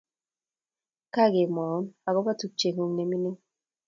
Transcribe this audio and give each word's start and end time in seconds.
Kakemwaun 1.13 1.83
akobo 2.07 2.31
tupchengung 2.39 2.93
ne 2.93 3.03
mining 3.09 3.37